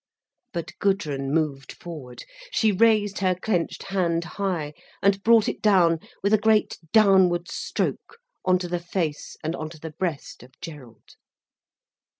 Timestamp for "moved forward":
1.31-2.23